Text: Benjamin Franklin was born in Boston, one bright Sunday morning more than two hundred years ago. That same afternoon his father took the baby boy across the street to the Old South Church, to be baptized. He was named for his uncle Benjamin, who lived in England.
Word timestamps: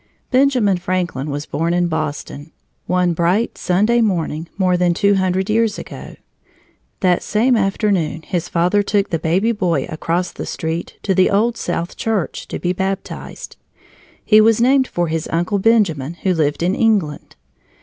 Benjamin 0.31 0.77
Franklin 0.77 1.29
was 1.29 1.45
born 1.45 1.75
in 1.75 1.85
Boston, 1.87 2.51
one 2.87 3.13
bright 3.13 3.55
Sunday 3.55 4.01
morning 4.01 4.49
more 4.57 4.75
than 4.75 4.95
two 4.95 5.13
hundred 5.13 5.47
years 5.47 5.77
ago. 5.77 6.15
That 7.01 7.21
same 7.21 7.55
afternoon 7.55 8.23
his 8.23 8.49
father 8.49 8.81
took 8.81 9.11
the 9.11 9.19
baby 9.19 9.51
boy 9.51 9.85
across 9.89 10.31
the 10.31 10.47
street 10.47 10.97
to 11.03 11.13
the 11.13 11.29
Old 11.29 11.55
South 11.55 11.95
Church, 11.97 12.47
to 12.47 12.57
be 12.57 12.73
baptized. 12.73 13.57
He 14.25 14.41
was 14.41 14.59
named 14.59 14.87
for 14.87 15.07
his 15.07 15.29
uncle 15.31 15.59
Benjamin, 15.59 16.15
who 16.23 16.33
lived 16.33 16.63
in 16.63 16.73
England. 16.73 17.35